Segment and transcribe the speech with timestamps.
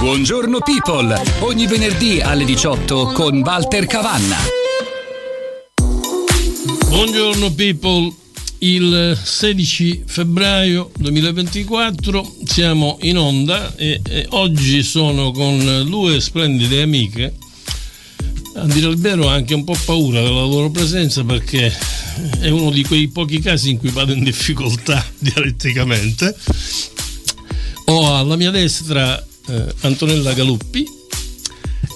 [0.00, 4.38] Buongiorno people, ogni venerdì alle 18 con Walter Cavanna.
[6.88, 8.10] Buongiorno people,
[8.60, 17.34] il 16 febbraio 2024 siamo in onda e, e oggi sono con due splendide amiche.
[18.54, 21.70] A dire il vero ho anche un po' paura della loro presenza perché
[22.40, 26.34] è uno di quei pochi casi in cui vado in difficoltà dialetticamente.
[27.84, 30.84] Ho alla mia destra eh, Antonella Galuppi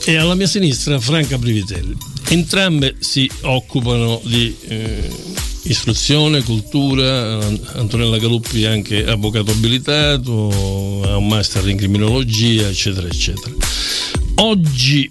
[0.05, 1.97] e alla mia sinistra Franca Privitelli.
[2.29, 5.11] Entrambe si occupano di eh,
[5.65, 7.39] istruzione, cultura,
[7.75, 13.55] Antonella Galuppi è anche avvocato abilitato, ha un master in criminologia, eccetera, eccetera.
[14.37, 15.11] Oggi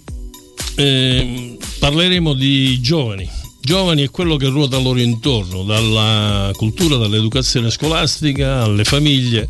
[0.76, 3.28] eh, parleremo di giovani.
[3.60, 9.48] Giovani è quello che ruota loro intorno, dalla cultura, dall'educazione scolastica, alle famiglie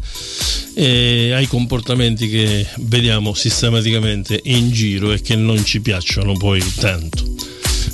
[0.75, 7.25] e ai comportamenti che vediamo sistematicamente in giro e che non ci piacciono poi tanto.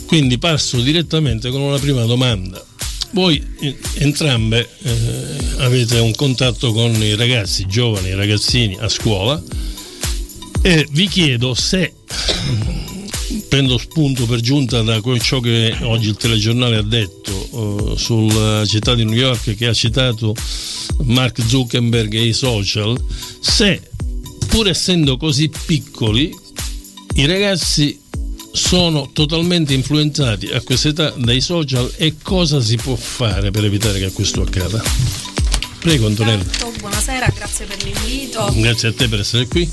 [0.07, 2.65] Quindi passo direttamente con una prima domanda.
[3.13, 4.93] Voi eh, entrambe eh,
[5.59, 9.41] avete un contatto con i ragazzi, giovani, ragazzini a scuola
[10.63, 11.95] e vi chiedo se
[13.51, 18.95] prendo spunto per giunta da ciò che oggi il telegiornale ha detto uh, sulla città
[18.95, 20.37] di New York che ha citato
[21.03, 22.97] Mark Zuckerberg e i social,
[23.41, 23.83] se
[24.47, 26.33] pur essendo così piccoli
[27.17, 27.99] i ragazzi
[28.53, 33.99] sono totalmente influenzati a questa età dai social e cosa si può fare per evitare
[33.99, 34.81] che questo accada?
[35.81, 36.45] Prego Antonella.
[36.79, 38.53] Buonasera, grazie per l'invito.
[38.55, 39.69] Grazie a te per essere qui.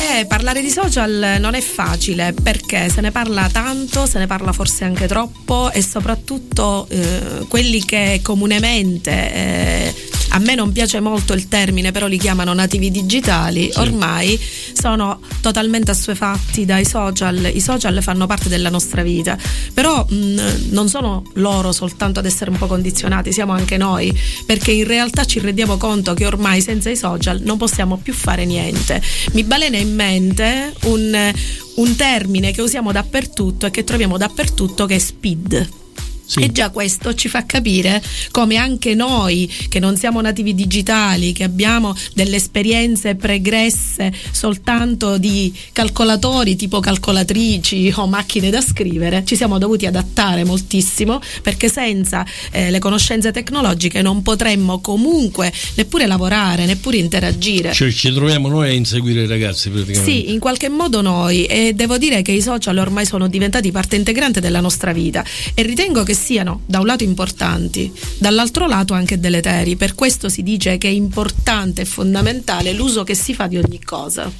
[0.00, 4.52] Eh, parlare di social non è facile perché se ne parla tanto, se ne parla
[4.52, 9.94] forse anche troppo e soprattutto eh, quelli che comunemente eh,
[10.38, 13.78] a me non piace molto il termine, però li chiamano nativi digitali, sì.
[13.80, 14.40] ormai
[14.72, 19.36] sono totalmente assuefatti dai social, i social fanno parte della nostra vita,
[19.74, 24.70] però mh, non sono loro soltanto ad essere un po' condizionati, siamo anche noi, perché
[24.70, 29.02] in realtà ci rendiamo conto che ormai senza i social non possiamo più fare niente.
[29.32, 31.32] Mi balena in mente un,
[31.74, 35.86] un termine che usiamo dappertutto e che troviamo dappertutto che è speed
[36.28, 36.40] sì.
[36.40, 41.42] E già questo ci fa capire come anche noi, che non siamo nativi digitali, che
[41.42, 49.56] abbiamo delle esperienze pregresse soltanto di calcolatori tipo calcolatrici o macchine da scrivere, ci siamo
[49.56, 56.98] dovuti adattare moltissimo perché senza eh, le conoscenze tecnologiche non potremmo comunque neppure lavorare, neppure
[56.98, 57.72] interagire.
[57.72, 60.10] Cioè ci troviamo noi a inseguire i ragazzi praticamente.
[60.10, 63.96] Sì, in qualche modo noi e devo dire che i social ormai sono diventati parte
[63.96, 65.24] integrante della nostra vita
[65.54, 69.76] e ritengo che siano da un lato importanti, dall'altro lato anche deleteri.
[69.76, 73.82] Per questo si dice che è importante e fondamentale l'uso che si fa di ogni
[73.82, 74.30] cosa.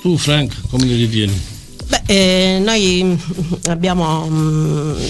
[0.00, 1.40] Tu Frank, come li ritieni?
[1.88, 3.18] Beh, eh, noi
[3.64, 5.06] abbiamo mh, mm,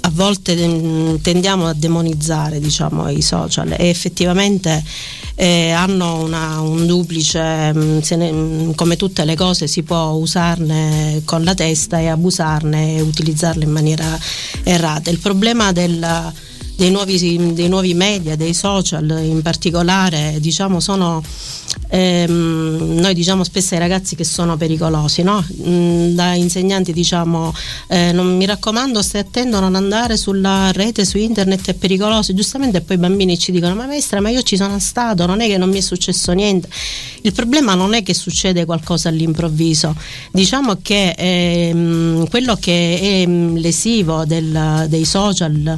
[0.00, 4.82] a volte mm, tendiamo a demonizzare diciamo, i social e effettivamente
[5.40, 11.44] eh, hanno una, un duplice, mm, ne, come tutte le cose si può usarne con
[11.44, 14.18] la testa e abusarne e utilizzarle in maniera
[14.64, 15.10] errata.
[15.10, 16.32] Il problema del,
[16.78, 21.20] dei, nuovi, dei nuovi media, dei social in particolare, diciamo, sono
[21.88, 25.44] ehm, noi diciamo spesso ai ragazzi che sono pericolosi, no?
[25.66, 27.52] mm, da insegnanti diciamo
[27.88, 32.32] eh, non, mi raccomando stai attento a non andare sulla rete, su internet è pericoloso,
[32.32, 35.48] giustamente poi i bambini ci dicono ma maestra ma io ci sono stato, non è
[35.48, 36.68] che non mi è successo niente,
[37.22, 39.96] il problema non è che succede qualcosa all'improvviso,
[40.30, 45.76] diciamo che ehm, quello che è mm, lesivo del, dei social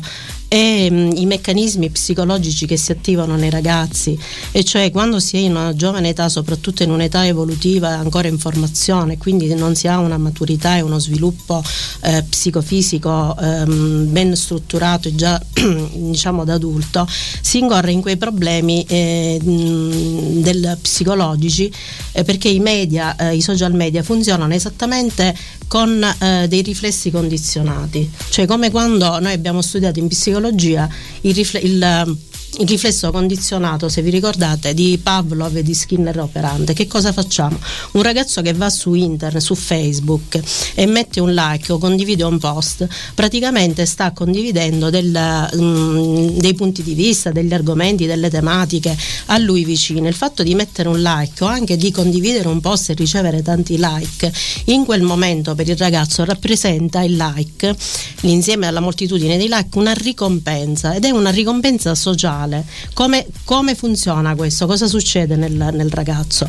[0.53, 4.19] e mh, i meccanismi psicologici che si attivano nei ragazzi
[4.51, 8.37] e cioè quando si è in una giovane età soprattutto in un'età evolutiva ancora in
[8.37, 11.63] formazione quindi non si ha una maturità e uno sviluppo
[12.01, 15.41] eh, psicofisico ehm, ben strutturato già
[15.95, 17.07] diciamo da adulto
[17.41, 21.73] si incorre in quei problemi eh, del psicologici
[22.11, 25.33] eh, perché i media eh, i social media funzionano esattamente
[25.69, 28.11] con eh, dei riflessi condizionati.
[28.31, 30.89] Cioè come quando noi abbiamo studiato in psicologia psicologia
[31.23, 32.17] il, rifle- il
[32.59, 36.73] il riflesso condizionato, se vi ricordate, di Pavlov e di Skinner operante.
[36.73, 37.59] Che cosa facciamo?
[37.93, 40.41] Un ragazzo che va su internet, su Facebook
[40.75, 46.83] e mette un like o condivide un post, praticamente sta condividendo del, um, dei punti
[46.83, 50.09] di vista, degli argomenti, delle tematiche a lui vicine.
[50.09, 53.77] Il fatto di mettere un like o anche di condividere un post e ricevere tanti
[53.79, 54.33] like,
[54.67, 57.75] in quel momento per il ragazzo rappresenta il like,
[58.21, 62.65] l'insieme alla moltitudine dei like, una ricompensa ed è una ricompensa sociale sociale.
[62.95, 64.67] Come, come funziona questo?
[64.67, 66.49] Cosa succede nel, nel ragazzo?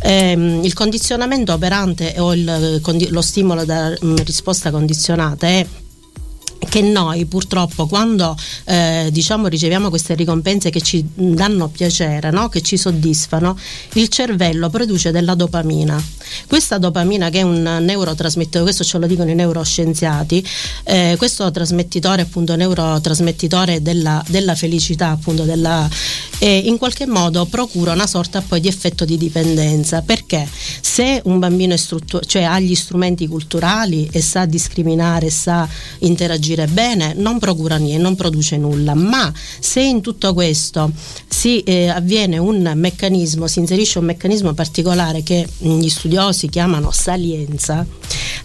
[0.00, 0.32] Eh,
[0.62, 5.66] il condizionamento operante o il, lo stimolo da mm, risposta condizionata è
[6.70, 12.48] che noi purtroppo quando eh, diciamo riceviamo queste ricompense che ci danno piacere, no?
[12.48, 13.58] che ci soddisfano,
[13.94, 16.00] il cervello produce della dopamina.
[16.46, 20.46] Questa dopamina che è un neurotrasmettitore, questo ce lo dicono i neuroscienziati,
[20.84, 25.88] eh, questo trasmettitore appunto neurotrasmettitore della, della felicità appunto della,
[26.38, 30.48] eh, in qualche modo procura una sorta poi di effetto di dipendenza perché
[30.80, 35.68] se un bambino struttur- cioè ha gli strumenti culturali e sa discriminare, sa
[35.98, 40.90] interagire agire bene non procura niente, non produce nulla, ma se in tutto questo
[41.28, 47.86] si eh, avviene un meccanismo, si inserisce un meccanismo particolare che gli studiosi chiamano salienza,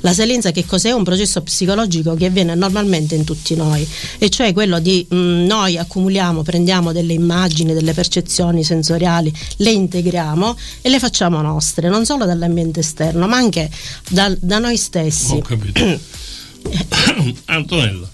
[0.02, 0.92] la salienza che cos'è?
[0.92, 5.46] Un processo psicologico che avviene normalmente in tutti noi, e cioè quello di mh, mm,
[5.46, 12.06] noi accumuliamo, prendiamo delle immagini, delle percezioni sensoriali, le integriamo e le facciamo nostre, non
[12.06, 13.70] solo dall'ambiente esterno, ma anche
[14.10, 15.42] da, da noi stessi.
[17.46, 18.10] Antonella,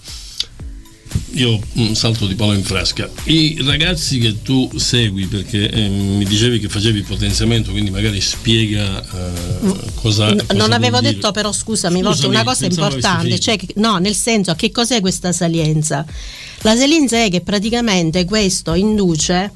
[1.34, 3.10] io mm, salto di palo in frasca.
[3.24, 9.02] I ragazzi che tu segui, perché eh, mi dicevi che facevi potenziamento, quindi magari spiega
[9.02, 10.54] eh, cosa, cosa.
[10.54, 15.00] Non avevo detto, però, scusami, scusami una cosa importante, cioè, no, nel senso, che cos'è
[15.00, 16.04] questa salienza?
[16.60, 19.50] La salienza è che praticamente questo induce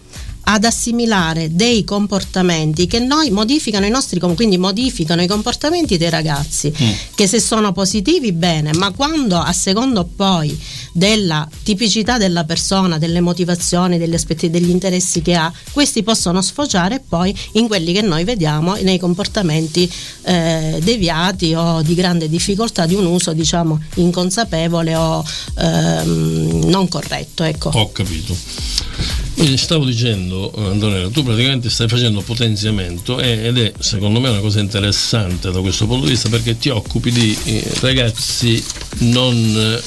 [0.49, 6.71] ad assimilare dei comportamenti che noi modificano i nostri quindi modificano i comportamenti dei ragazzi
[6.71, 6.91] mm.
[7.15, 10.57] che se sono positivi bene ma quando a secondo poi
[10.93, 17.03] della tipicità della persona delle motivazioni degli aspetti degli interessi che ha questi possono sfociare
[17.07, 19.91] poi in quelli che noi vediamo nei comportamenti
[20.23, 25.25] eh, deviati o di grande difficoltà di un uso diciamo inconsapevole o
[25.59, 27.71] ehm, non corretto ecco.
[27.71, 34.31] ho capito quindi stavo dicendo, Antonella, tu praticamente stai facendo potenziamento ed è secondo me
[34.31, 38.65] una cosa interessante da questo punto di vista perché ti occupi di eh, ragazzi
[39.01, 39.79] non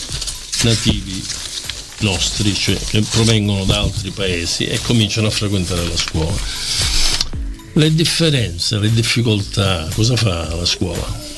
[0.61, 1.23] nativi
[2.01, 6.37] nostri, cioè che provengono da altri paesi e cominciano a frequentare la scuola.
[7.73, 11.28] Le differenze, le difficoltà, cosa fa la scuola?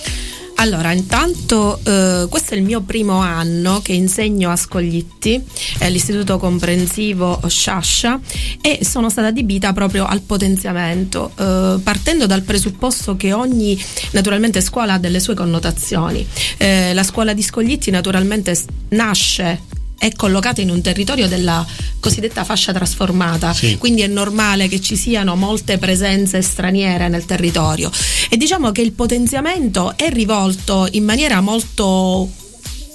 [0.62, 5.44] Allora, intanto eh, questo è il mio primo anno che insegno a Scoglitti,
[5.80, 8.20] eh, l'istituto comprensivo Sciascia,
[8.62, 13.76] e sono stata adibita proprio al potenziamento, eh, partendo dal presupposto che ogni
[14.12, 16.24] naturalmente scuola ha delle sue connotazioni.
[16.58, 18.56] Eh, la scuola di Scoglitti naturalmente
[18.90, 21.64] nasce è collocata in un territorio della
[22.00, 23.78] cosiddetta fascia trasformata, sì.
[23.78, 27.92] quindi è normale che ci siano molte presenze straniere nel territorio
[28.28, 32.28] e diciamo che il potenziamento è rivolto in maniera molto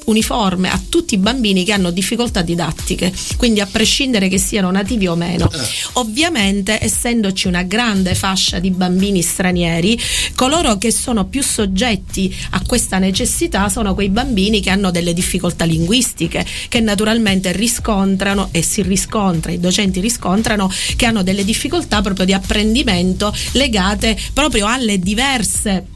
[0.06, 5.06] uniforme a tutti i bambini che hanno difficoltà didattiche, quindi a prescindere che siano nativi
[5.06, 5.50] o meno.
[5.50, 5.58] Eh.
[5.94, 9.98] Ovviamente, essendoci una grande fascia di bambini stranieri,
[10.34, 15.64] coloro che sono più soggetti a questa necessità sono quei bambini che hanno delle difficoltà
[15.64, 22.26] linguistiche, che naturalmente riscontrano e si riscontra, i docenti riscontrano che hanno delle difficoltà proprio
[22.26, 25.94] di apprendimento legate proprio alle diverse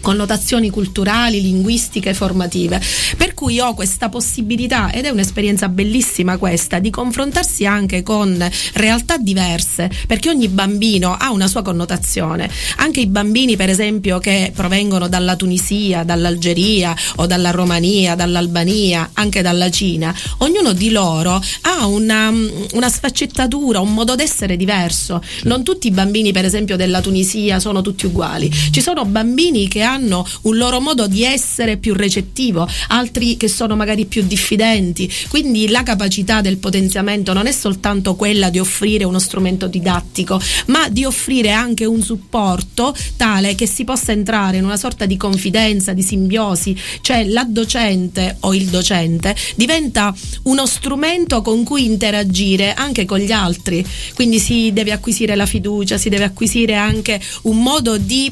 [0.00, 2.80] connotazioni culturali, linguistiche, formative.
[3.16, 9.16] Per cui ho questa possibilità, ed è un'esperienza bellissima questa, di confrontarsi anche con realtà
[9.16, 12.50] diverse, perché ogni bambino ha una sua connotazione.
[12.76, 19.42] Anche i bambini, per esempio, che provengono dalla Tunisia, dall'Algeria o dalla Romania, dall'Albania, anche
[19.42, 25.22] dalla Cina, ognuno di loro ha una, una sfaccettatura, un modo d'essere diverso.
[25.44, 28.50] Non tutti i bambini, per esempio, della Tunisia sono tutti uguali.
[28.50, 33.74] Ci sono bambini che hanno un loro modo di essere più recettivo, altri che sono
[33.74, 35.10] magari più diffidenti.
[35.28, 40.88] Quindi la capacità del potenziamento non è soltanto quella di offrire uno strumento didattico, ma
[40.88, 45.92] di offrire anche un supporto tale che si possa entrare in una sorta di confidenza,
[45.92, 50.14] di simbiosi, cioè la docente o il docente diventa
[50.44, 53.84] uno strumento con cui interagire anche con gli altri.
[54.14, 58.30] Quindi si deve acquisire la fiducia, si deve acquisire anche un modo di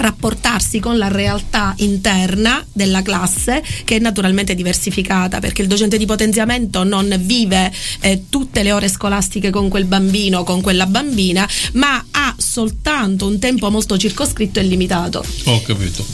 [0.00, 6.06] rapportarsi con la realtà interna della classe che è naturalmente diversificata perché il docente di
[6.06, 11.48] potenziamento non vive eh, tutte le ore scolastiche con quel bambino o con quella bambina
[11.72, 15.24] ma ha soltanto un tempo molto circoscritto e limitato.
[15.44, 16.04] Ho capito.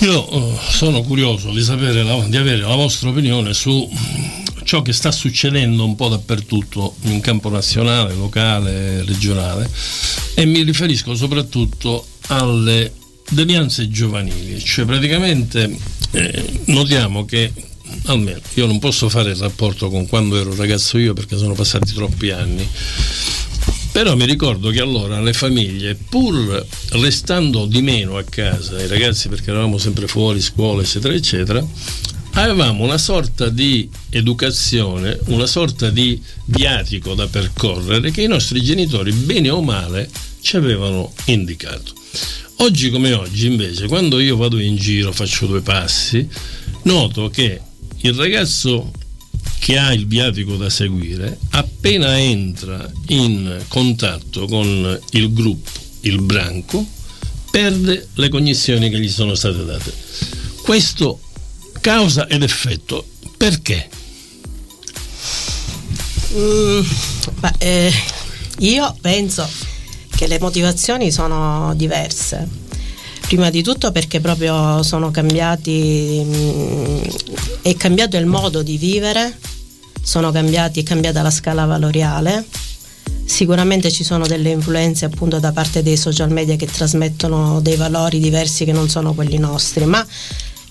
[0.00, 3.88] Io uh, sono curioso di sapere la, di avere la vostra opinione su
[4.64, 9.70] ciò che sta succedendo un po' dappertutto in campo nazionale, locale, regionale
[10.34, 12.92] e mi riferisco soprattutto alle
[13.30, 15.74] devianze giovanili, cioè praticamente
[16.12, 17.52] eh, notiamo che
[18.06, 21.92] almeno io non posso fare il rapporto con quando ero ragazzo io perché sono passati
[21.92, 22.68] troppi anni.
[23.92, 29.28] Però mi ricordo che allora le famiglie, pur restando di meno a casa, i ragazzi
[29.28, 31.64] perché eravamo sempre fuori, scuola, eccetera, eccetera,
[32.32, 39.12] avevamo una sorta di educazione, una sorta di viatico da percorrere che i nostri genitori,
[39.12, 40.08] bene o male,
[40.40, 41.92] ci avevano indicato.
[42.56, 46.28] Oggi come oggi, invece, quando io vado in giro, faccio due passi,
[46.82, 47.60] noto che
[48.02, 48.90] il ragazzo
[49.58, 56.84] che ha il viatico da seguire, appena entra in contatto con il gruppo, il branco,
[57.50, 59.92] perde le cognizioni che gli sono state date.
[60.62, 61.20] Questo
[61.80, 63.06] causa ed effetto.
[63.36, 63.88] Perché?
[66.34, 66.80] Mm,
[67.40, 67.92] beh, eh,
[68.60, 69.48] io penso
[70.22, 72.46] che le motivazioni sono diverse.
[73.26, 77.00] Prima di tutto perché proprio sono cambiati, mm,
[77.62, 79.36] è cambiato il modo di vivere,
[80.00, 82.46] sono cambiati, è cambiata la scala valoriale.
[83.24, 88.20] Sicuramente ci sono delle influenze appunto da parte dei social media che trasmettono dei valori
[88.20, 90.06] diversi che non sono quelli nostri, ma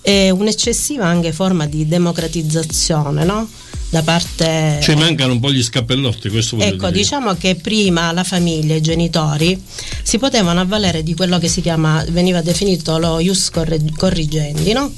[0.02, 3.48] è un'eccessiva anche forma di democratizzazione, no?
[3.92, 4.80] da parte...
[4.82, 7.00] Cioè mancano un po' gli scappellotti, questo voglio Ecco, dire.
[7.00, 9.62] diciamo che prima la famiglia, i genitori
[10.02, 13.52] si potevano avvalere di quello che si chiama, veniva definito lo ius
[13.98, 14.92] corrigendi, no?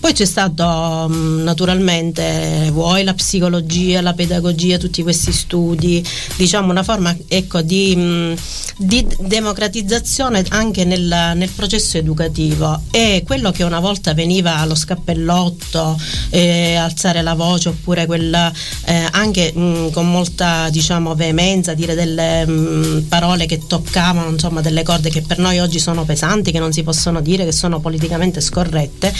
[0.00, 6.02] Poi c'è stato mm, naturalmente, vuoi la psicologia, la pedagogia, tutti questi studi,
[6.36, 8.32] diciamo una forma ecco, di, mm,
[8.78, 12.80] di, democratizzazione anche nel, nel, processo educativo.
[12.90, 18.50] E quello che una volta veniva allo scappellotto, eh, alzare la voce oppure quella,
[18.86, 24.62] eh, anche mh, mm, con molta diciamo, veemenza dire delle mh, parole che toccavano insomma,
[24.62, 27.80] delle corde che per noi oggi sono pesanti, che non si possono dire, che sono
[27.80, 29.12] politicamente scorrette,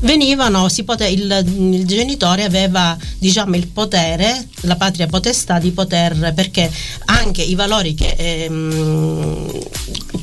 [0.00, 6.32] veniva venivano, pote, il, il, genitore aveva diciamo, il potere, la patria potestà di poter,
[6.34, 6.68] perché
[7.04, 9.50] anche i valori che, ehm,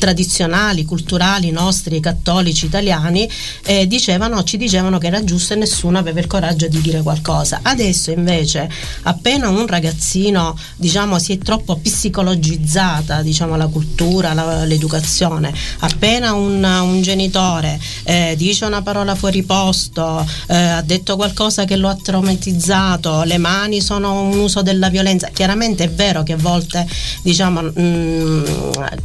[0.03, 3.29] tradizionali, culturali nostri, cattolici, italiani,
[3.63, 7.61] eh, dicevano, ci dicevano che era giusto e nessuno aveva il coraggio di dire qualcosa.
[7.61, 8.69] Adesso invece,
[9.03, 16.61] appena un ragazzino diciamo, si è troppo psicologizzata diciamo, la cultura, la, l'educazione, appena un,
[16.61, 21.95] un genitore eh, dice una parola fuori posto, eh, ha detto qualcosa che lo ha
[21.95, 25.29] traumatizzato, le mani sono un uso della violenza.
[25.29, 26.85] Chiaramente è vero che a volte
[27.21, 28.43] diciamo, mh, mm,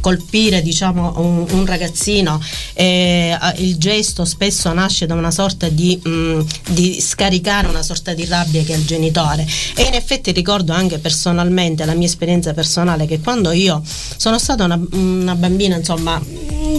[0.01, 2.41] colpire diciamo, un, un, ragazzino,
[2.73, 8.13] eh, il gesto spesso nasce da una sorta di, mh, mm, di scaricare una sorta
[8.13, 9.45] di rabbia che ha il genitore.
[9.75, 14.63] E in effetti ricordo anche personalmente la mia esperienza personale che quando io sono stata
[14.63, 16.21] una, una bambina insomma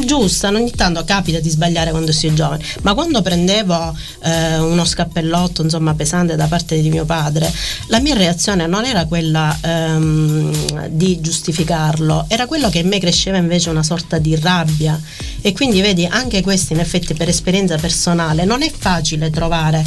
[0.05, 4.85] giusta, ogni tanto capita di sbagliare quando si è giovane, ma quando prendevo eh, uno
[4.85, 7.53] scappellotto insomma pesante da parte di mio padre,
[7.87, 13.37] la mia reazione non era quella ehm, di giustificarlo, era quello che in me cresceva
[13.37, 15.01] invece una sorta di rabbia.
[15.43, 19.85] E quindi vedi anche questo in effetti per esperienza personale non è facile trovare.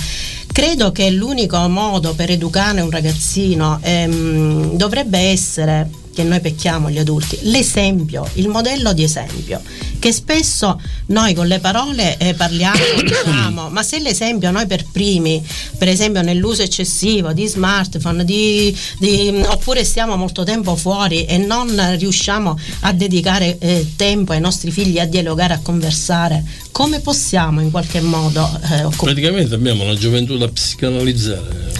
[0.51, 7.00] Credo che l'unico modo per educare un ragazzino ehm, dovrebbe essere che noi pecchiamo gli
[7.00, 9.62] adulti, l'esempio, il modello di esempio,
[10.00, 15.43] che spesso noi con le parole eh, parliamo, diciamo, ma se l'esempio noi per primi,
[15.77, 21.98] per esempio nell'uso eccessivo di smartphone, di, di, oppure stiamo molto tempo fuori e non
[21.98, 27.72] riusciamo a dedicare eh, tempo ai nostri figli a dialogare, a conversare, come possiamo in
[27.72, 28.48] qualche modo...
[28.72, 31.72] Eh, Praticamente abbiamo una gioventù da psicanalizzare.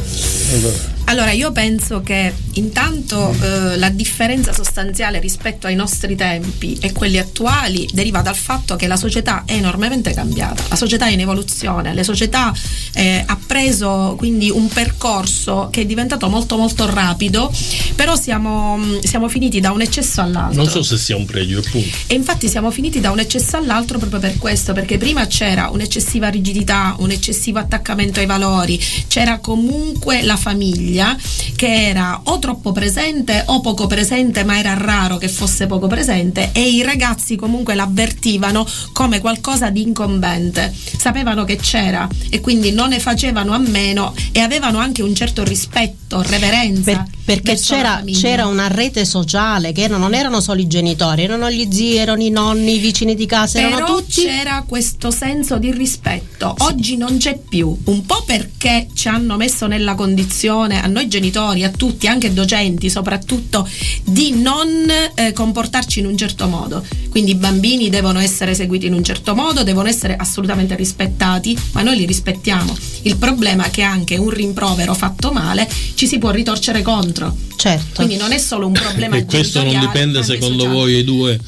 [0.54, 0.92] Allora.
[1.06, 7.18] Allora, io penso che intanto eh, la differenza sostanziale rispetto ai nostri tempi e quelli
[7.18, 11.94] attuali deriva dal fatto che la società è enormemente cambiata, la società è in evoluzione,
[11.94, 12.54] la società
[12.94, 17.52] eh, ha preso quindi un percorso che è diventato molto molto rapido,
[17.96, 20.62] però siamo, siamo, finiti da un eccesso all'altro.
[20.62, 21.96] Non so se sia un pregio, appunto.
[22.08, 26.30] E infatti siamo finiti da un eccesso all'altro proprio per questo, perché prima c'era un'eccessiva
[26.30, 31.18] rigidità, un eccessivo attaccamento ai valori, c'era comunque la famiglia famiglia
[31.56, 36.50] che era o troppo presente o poco presente, ma era raro che fosse poco presente
[36.52, 40.74] e i ragazzi comunque l'avvertivano come qualcosa di incombente.
[40.98, 45.46] Sapevano che c'era e quindi non ne facevano a meno e avevano anche un certo
[45.46, 46.84] rispetto, reverenza.
[46.84, 51.50] Per perché c'era, c'era, una rete sociale che erano, non erano solo i genitori, erano
[51.50, 54.24] gli zii, erano i nonni, i vicini di casa, Però erano tutti.
[54.24, 56.66] C'era questo senso di rispetto, sì.
[56.66, 61.64] oggi non c'è più, un po' perché ci hanno messo nella condizione, a noi genitori,
[61.64, 63.68] a tutti, anche docenti soprattutto,
[64.04, 64.68] di non
[65.16, 66.86] eh, comportarci in un certo modo.
[67.10, 71.84] Quindi i bambini devono essere seguiti in un certo modo, devono essere assolutamente rispettati, ma
[71.84, 72.76] noi li rispettiamo.
[73.04, 77.36] Il problema è che anche un rimprovero fatto male ci si può ritorcere contro.
[77.56, 77.96] Certo.
[77.96, 80.78] Quindi non è solo un problema E questo non dipende secondo sociale.
[80.78, 81.40] voi i due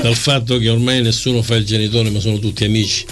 [0.00, 3.04] dal fatto che ormai nessuno fa il genitore ma sono tutti amici.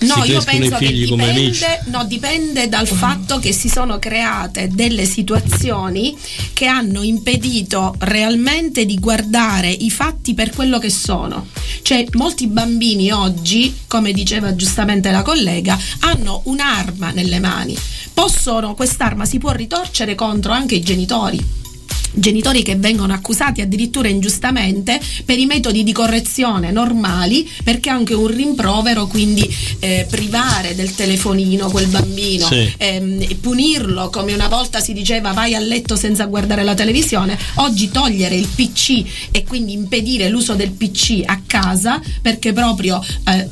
[0.00, 6.16] No, io penso che dipende, no, dipende, dal fatto che si sono create delle situazioni
[6.52, 11.48] che hanno impedito realmente di guardare i fatti per quello che sono.
[11.82, 17.76] Cioè, molti bambini oggi, come diceva giustamente la collega, hanno un'arma nelle mani.
[18.14, 21.66] Possono, quest'arma si può ritorcere contro anche i genitori
[22.12, 28.26] genitori che vengono accusati addirittura ingiustamente per i metodi di correzione normali perché anche un
[28.26, 29.48] rimprovero quindi
[29.80, 32.72] eh, privare del telefonino quel bambino sì.
[32.76, 37.90] ehm, punirlo come una volta si diceva vai a letto senza guardare la televisione oggi
[37.90, 43.48] togliere il pc e quindi impedire l'uso del pc a casa perché proprio eh,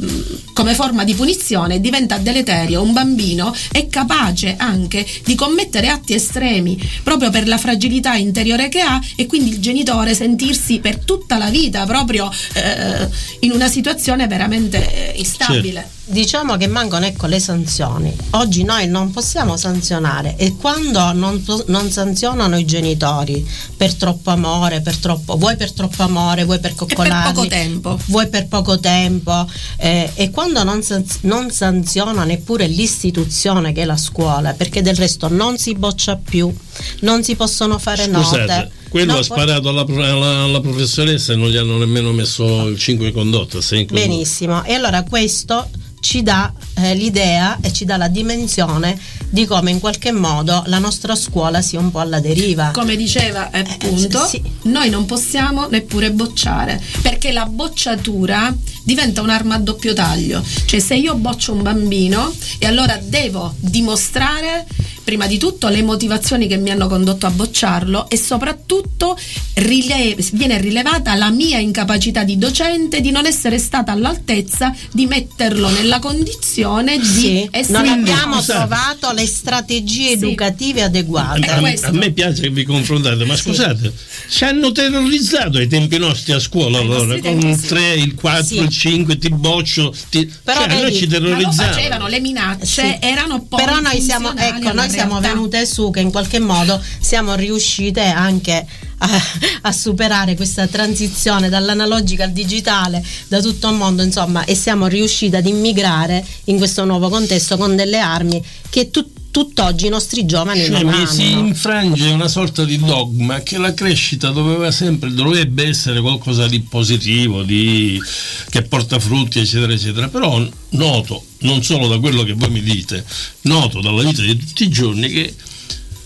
[0.53, 6.79] come forma di punizione diventa deleterio un bambino è capace anche di commettere atti estremi
[7.03, 11.37] proprio per la fragilità interiore interiore che ha e quindi il genitore sentirsi per tutta
[11.37, 13.09] la vita proprio eh,
[13.41, 15.81] in una situazione veramente eh, instabile.
[15.81, 15.96] Certo.
[16.09, 18.17] Diciamo che mancano ecco, le sanzioni.
[18.31, 23.45] Oggi noi non possiamo sanzionare e quando non, non, sanzionano i genitori
[23.77, 27.99] per troppo amore, per troppo, vuoi per troppo amore, vuoi per coccolarli, per poco tempo.
[28.07, 30.81] vuoi per poco tempo eh, e quando non,
[31.23, 36.55] non sanziona neppure l'istituzione che è la scuola, perché del resto non si boccia più,
[37.01, 38.71] non si possono fare Scusate, note.
[38.89, 42.79] Quello no, ha sparato alla, alla, alla, professoressa e non gli hanno nemmeno messo il
[42.79, 43.59] 5 condotta.
[43.91, 45.69] Benissimo, e allora questo
[46.07, 48.97] ci dà eh, l'idea e ci dà la dimensione
[49.29, 52.71] di come in qualche modo la nostra scuola sia un po' alla deriva.
[52.71, 54.43] Come diceva eh, appunto, eh, sì.
[54.63, 60.45] noi non possiamo neppure bocciare, perché la bocciatura diventa un'arma a doppio taglio.
[60.65, 64.65] Cioè se io boccio un bambino e allora devo dimostrare
[65.07, 69.17] prima di tutto le motivazioni che mi hanno condotto a bocciarlo e soprattutto
[69.55, 75.69] rile- viene rilevata la mia incapacità di docente di non essere stata all'altezza di metterlo
[75.69, 80.25] nella condizione di sì, essere non abbiamo trovato le strategie sì.
[80.25, 81.51] educative adeguate.
[81.51, 83.43] A, a, a, me piace che vi confrontate ma sì.
[83.43, 83.93] scusate
[84.29, 88.69] ci hanno terrorizzato ai tempi nostri a scuola allora con il 3 il 4 il
[88.69, 90.29] 5 ti boccio ti...
[90.43, 91.73] però cioè, vedi, ci terrorizzavano.
[91.75, 96.11] facevano le minacce erano poi però noi siamo ecco noi siamo venute su che in
[96.11, 98.67] qualche modo siamo riuscite anche
[98.99, 99.23] a,
[99.61, 105.37] a, superare questa transizione dall'analogico al digitale da tutto il mondo insomma e siamo riusciti
[105.37, 110.65] ad immigrare in questo nuovo contesto con delle armi che tutti tutt'oggi i nostri giovani
[110.65, 111.05] cioè, non hanno.
[111.05, 116.61] Si infrange una sorta di dogma che la crescita doveva sempre, dovrebbe essere qualcosa di
[116.61, 118.01] positivo, di,
[118.49, 120.09] che porta frutti, eccetera, eccetera.
[120.09, 123.05] Però noto, non solo da quello che voi mi dite,
[123.43, 125.35] noto dalla vita di tutti i giorni che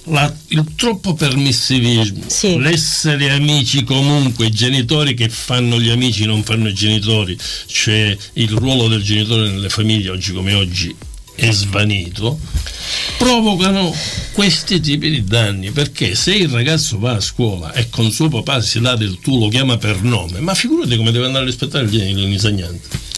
[0.07, 2.59] la, il troppo permissivismo, sì.
[2.59, 8.51] l'essere amici comunque, i genitori che fanno gli amici non fanno i genitori, cioè il
[8.51, 11.09] ruolo del genitore nelle famiglie oggi come oggi
[11.41, 12.39] è svanito,
[13.17, 13.95] provocano
[14.33, 18.61] questi tipi di danni perché se il ragazzo va a scuola e con suo papà
[18.61, 21.87] si dà del tu, lo chiama per nome, ma figurati come deve andare a rispettare
[21.87, 23.10] l'insegnante.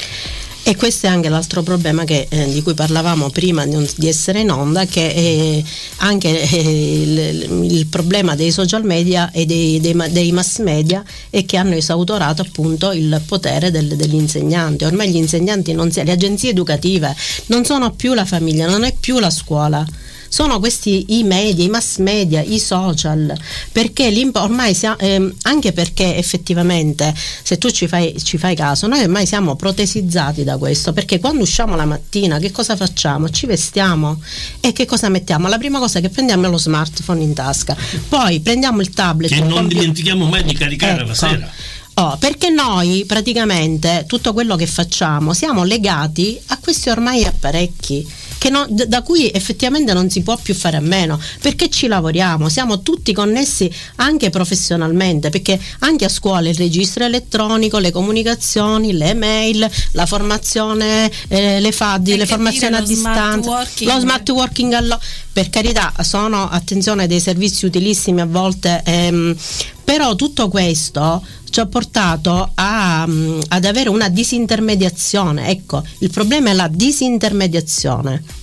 [0.65, 4.51] E questo è anche l'altro problema che, eh, di cui parlavamo prima di, essere in
[4.53, 5.63] onda, che è
[5.97, 11.45] anche eh, il, il, problema dei social media e dei, dei, dei, mass media è
[11.45, 14.85] che hanno esautorato appunto il potere del, degli insegnanti.
[14.85, 17.15] Ormai gli insegnanti, non si, le agenzie educative
[17.47, 19.85] non sono più la famiglia, non è più la scuola
[20.33, 23.37] sono questi i media, i mass media, i social,
[23.71, 29.03] perché ormai siamo, eh, anche perché effettivamente se tu ci fai, ci fai caso, noi
[29.03, 33.29] ormai siamo protesizzati da questo, perché quando usciamo la mattina che cosa facciamo?
[33.29, 34.23] Ci vestiamo
[34.61, 35.49] e che cosa mettiamo?
[35.49, 37.77] La prima cosa che prendiamo è lo smartphone in tasca,
[38.09, 39.31] poi prendiamo il tablet.
[39.31, 39.81] Che non computer.
[39.81, 41.09] dimentichiamo mai di caricare ecco.
[41.09, 41.51] la sera.
[41.97, 48.67] Oh, perché noi praticamente tutto quello che facciamo siamo legati a questi ormai apparecchi non,
[48.71, 53.13] da cui effettivamente non si può più fare a meno, perché ci lavoriamo, siamo tutti
[53.13, 60.07] connessi anche professionalmente, perché anche a scuola il registro elettronico, le comunicazioni, le mail, la
[60.07, 65.01] formazione, eh, le FADI, le formazioni a distanza, lo smart working, allo-
[65.33, 69.35] per carità sono attenzione dei servizi utilissimi a volte, ehm,
[69.85, 75.49] però tutto questo ci ha portato a, um, ad avere una disintermediazione.
[75.49, 78.41] Ecco, il problema è la disintermediazione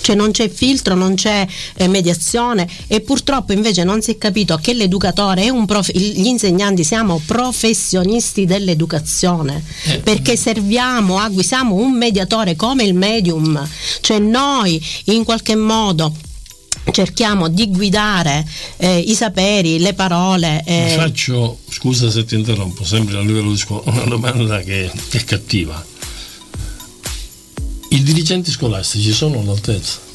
[0.00, 4.56] cioè non c'è filtro, non c'è eh, mediazione e purtroppo invece non si è capito
[4.56, 9.98] che l'educatore è un prof- gli insegnanti siamo professionisti dell'educazione eh.
[9.98, 13.66] perché serviamo, siamo un mediatore come il medium,
[14.00, 16.14] cioè noi in qualche modo
[16.92, 20.62] cerchiamo di guidare eh, i saperi, le parole.
[20.64, 20.94] Eh.
[20.96, 25.84] Faccio, scusa se ti interrompo, sempre a livello di scuola, una domanda che è cattiva.
[27.92, 30.09] I dirigenti scolastici sono all'altezza?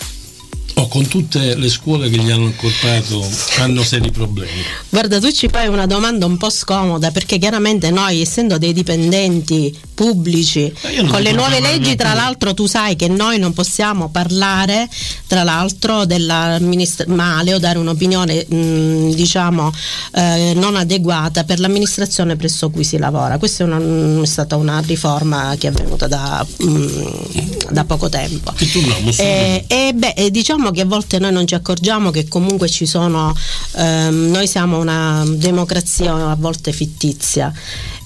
[0.78, 3.26] O con tutte le scuole che gli hanno accorpato
[3.60, 4.62] hanno seri problemi?
[4.90, 9.74] Guarda, tu ci fai una domanda un po' scomoda perché chiaramente noi, essendo dei dipendenti
[9.94, 10.74] pubblici,
[11.08, 14.90] con le nuove leggi, tra l'altro, tu sai che noi non possiamo parlare,
[15.28, 16.06] tra l'altro,
[17.08, 19.72] male o dare un'opinione, mh, diciamo,
[20.14, 23.38] eh, non adeguata per l'amministrazione presso cui si lavora.
[23.38, 28.54] Questa è, una, è stata una riforma che è avvenuta da, mh, da poco tempo.
[28.58, 32.10] E tu no, eh, e beh, diciamo diciamo che a volte noi non ci accorgiamo
[32.12, 33.36] che comunque ci sono,
[33.76, 37.52] ehm, noi siamo una democrazia a volte fittizia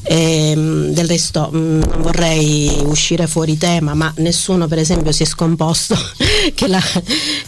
[0.03, 5.11] e, ehm, del resto mh, mm, non vorrei uscire fuori tema, ma nessuno per esempio
[5.11, 5.95] si è scomposto
[6.53, 6.81] che, la,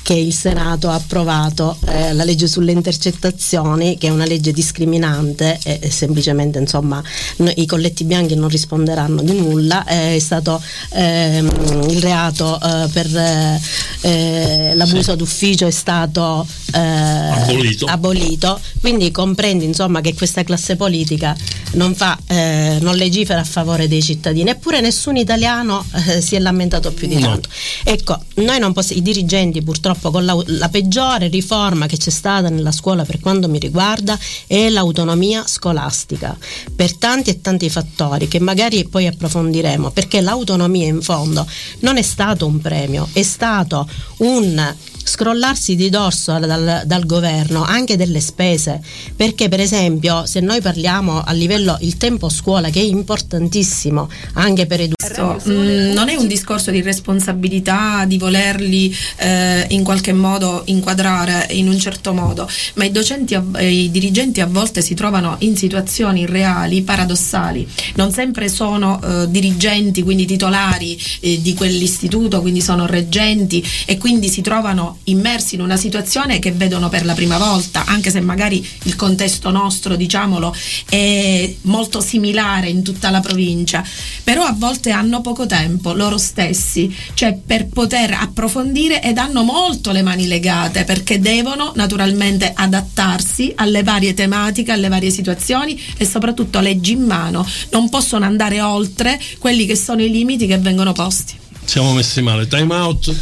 [0.01, 5.59] che il Senato ha approvato eh, la legge sulle intercettazioni, che è una legge discriminante
[5.63, 7.01] e, e semplicemente insomma
[7.37, 10.61] no, i colletti bianchi non risponderanno di nulla, è stato
[10.91, 13.59] ehm, il reato eh, per
[14.01, 15.17] eh, l'abuso sì.
[15.17, 17.85] d'ufficio è stato eh, abolito.
[17.85, 18.59] abolito.
[18.79, 21.35] quindi comprendi insomma che questa classe politica
[21.73, 26.39] non fa eh, non legifera a favore dei cittadini, eppure nessun italiano eh, si è
[26.39, 27.27] lamentato più di no.
[27.27, 27.49] tanto.
[27.83, 32.49] Ecco, noi non possiamo, i dirigenti purtroppo con la, la peggiore riforma che c'è stata
[32.49, 36.37] nella scuola per quanto mi riguarda è l'autonomia scolastica,
[36.75, 41.45] per tanti e tanti fattori che magari poi approfondiremo, perché l'autonomia in fondo
[41.79, 47.97] non è stato un premio, è stato un scrollarsi di dorso dal, dal, governo anche
[47.97, 48.81] delle spese.
[49.15, 54.65] Perché per esempio se noi parliamo a livello il tempo scuola che è importantissimo anche
[54.65, 60.63] per educare mm, non è un discorso di responsabilità di volerli eh, in qualche modo
[60.65, 65.35] inquadrare in un certo modo ma i docenti e i dirigenti a volte si trovano
[65.39, 67.67] in situazioni reali paradossali.
[67.95, 74.29] Non sempre sono eh, dirigenti quindi titolari eh, di quell'istituto quindi sono reggenti e quindi
[74.29, 78.65] si trovano immersi in una situazione che vedono per la prima volta, anche se magari
[78.83, 80.55] il contesto nostro, diciamolo,
[80.89, 83.83] è molto similare in tutta la provincia,
[84.23, 89.91] però a volte hanno poco tempo loro stessi, cioè per poter approfondire ed hanno molto
[89.91, 96.59] le mani legate perché devono naturalmente adattarsi alle varie tematiche, alle varie situazioni e soprattutto
[96.59, 101.39] leggi in mano, non possono andare oltre quelli che sono i limiti che vengono posti.
[101.63, 102.47] Siamo messi male.
[102.47, 103.09] Time out.